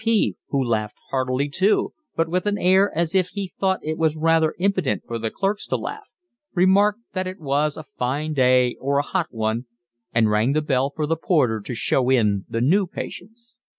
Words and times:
P., 0.03 0.35
who 0.47 0.63
laughed 0.67 0.97
heartily 1.11 1.47
too 1.47 1.93
but 2.15 2.27
with 2.27 2.47
an 2.47 2.57
air 2.57 2.91
as 2.97 3.13
if 3.13 3.27
he 3.29 3.47
thought 3.47 3.81
it 3.85 3.99
was 3.99 4.15
rather 4.17 4.55
impudent 4.57 5.03
for 5.05 5.19
the 5.19 5.29
clerks 5.29 5.67
to 5.67 5.77
laugh, 5.77 6.15
remarked 6.55 7.01
that 7.13 7.27
it 7.27 7.39
was 7.39 7.77
a 7.77 7.83
fine 7.83 8.33
day 8.33 8.75
or 8.81 8.97
a 8.97 9.03
hot 9.03 9.27
one, 9.29 9.67
and 10.11 10.31
rang 10.31 10.53
the 10.53 10.61
bell 10.63 10.89
for 10.89 11.05
the 11.05 11.15
porter 11.17 11.61
to 11.61 11.75
show 11.75 12.09
in 12.09 12.45
the 12.49 12.61
new 12.61 12.87
patients. 12.87 13.55